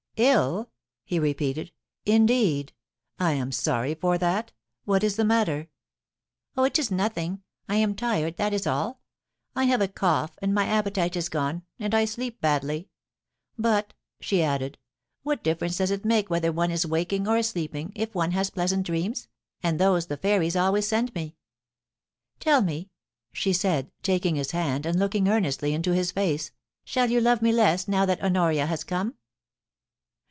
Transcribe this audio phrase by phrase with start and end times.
[0.13, 0.67] * 111!'
[1.05, 1.71] he repeated.
[1.93, 2.73] * Indeed
[3.17, 4.51] 1 I am sorry for that
[4.85, 5.67] What is the matter?'
[6.11, 7.41] * Oh, it is nothing.
[7.67, 9.01] I am tired, that is all.
[9.55, 12.89] I have a cough, and my appetite is gone, and I sleep badly.
[13.57, 17.91] But,* she added, * what difference does it make whether one is waking or sleeping,
[17.95, 19.27] if one has pleasant dreams,
[19.63, 21.35] and those the fairies always send me.
[22.39, 22.91] Tell me,'
[23.31, 27.41] she said, taking his hand, and looking earnestly into his face, * shall you love
[27.41, 29.15] me less now that Honoria has come